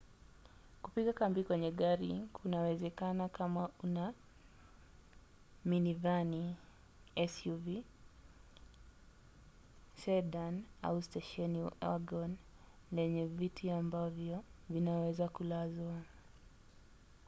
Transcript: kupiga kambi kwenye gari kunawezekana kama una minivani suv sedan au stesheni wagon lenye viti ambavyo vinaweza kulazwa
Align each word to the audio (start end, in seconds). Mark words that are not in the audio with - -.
kupiga 0.83 1.11
kambi 1.19 1.41
kwenye 1.47 1.71
gari 1.71 2.27
kunawezekana 2.35 3.29
kama 3.29 3.69
una 3.83 4.05
minivani 5.69 6.43
suv 7.33 7.65
sedan 10.01 10.55
au 10.81 11.01
stesheni 11.01 11.61
wagon 11.63 12.37
lenye 12.91 13.25
viti 13.25 13.71
ambavyo 13.71 14.43
vinaweza 14.69 15.29
kulazwa 15.29 16.01